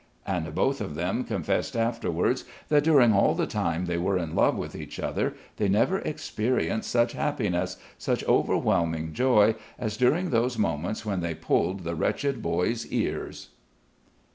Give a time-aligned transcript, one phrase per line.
[0.25, 4.57] And both of them confessed afterwards that during all the time they were in love
[4.57, 11.05] with each other they never experienced such happiness, such overwhelming joy as during those moments
[11.05, 13.49] when they pulled the wretched boy's ears.